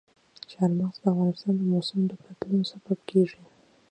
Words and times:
چار 0.51 0.69
مغز 0.79 0.97
د 1.01 1.03
افغانستان 1.13 1.53
د 1.57 1.61
موسم 1.73 1.99
د 2.07 2.11
بدلون 2.23 2.61
سبب 2.71 2.99
کېږي. 3.09 3.41